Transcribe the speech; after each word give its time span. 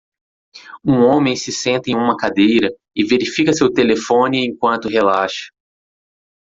Um 0.83 1.03
homem 1.05 1.35
se 1.35 1.51
senta 1.51 1.91
em 1.91 1.95
uma 1.95 2.17
cadeira 2.17 2.73
e 2.95 3.05
verifica 3.05 3.53
seu 3.53 3.71
telefone 3.71 4.43
enquanto 4.43 4.89
relaxa. 4.89 5.51